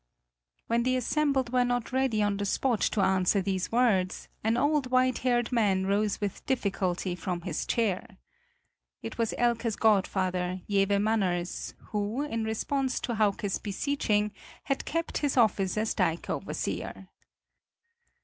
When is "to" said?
2.81-3.01, 13.01-13.13